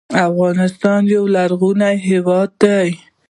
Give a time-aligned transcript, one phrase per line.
[0.27, 1.23] افغانستان يو
[1.61, 2.89] غرنی هېواد دی